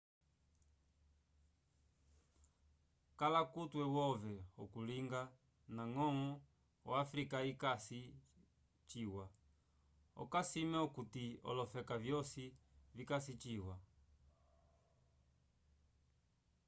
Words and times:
kala 3.19 3.41
kutwe 3.53 3.83
wove 3.95 4.33
okulinga 4.63 5.21
ndaño 5.73 6.07
o 6.89 6.91
africa 7.03 7.37
yikasi 7.47 8.01
ciwa 8.89 9.25
okasime 10.23 10.77
okuti 10.87 11.25
olofeka 11.49 11.95
vyosi 12.05 12.45
vikasi 12.95 13.33
ciwa 13.41 13.75